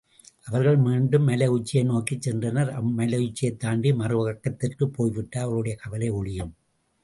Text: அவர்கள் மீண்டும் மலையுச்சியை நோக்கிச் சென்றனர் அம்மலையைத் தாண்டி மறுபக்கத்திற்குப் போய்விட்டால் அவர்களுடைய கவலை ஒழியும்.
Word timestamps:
அவர்கள் 0.47 0.77
மீண்டும் 0.77 1.27
மலையுச்சியை 1.27 1.83
நோக்கிச் 1.83 2.29
சென்றனர் 2.29 2.71
அம்மலையைத் 2.71 3.57
தாண்டி 3.57 3.91
மறுபக்கத்திற்குப் 3.91 4.93
போய்விட்டால் 4.93 5.43
அவர்களுடைய 5.43 5.77
கவலை 5.77 6.11
ஒழியும். 6.11 6.53